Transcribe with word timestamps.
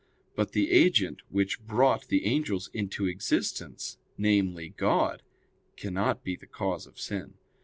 But 0.35 0.53
the 0.53 0.71
agent 0.71 1.19
which 1.29 1.61
brought 1.61 2.07
the 2.07 2.25
angels 2.25 2.71
into 2.73 3.05
existence, 3.05 3.99
namely, 4.17 4.69
God, 4.75 5.21
cannot 5.77 6.23
be 6.23 6.35
the 6.35 6.47
cause 6.47 6.87
of 6.87 6.99
sin. 6.99 7.35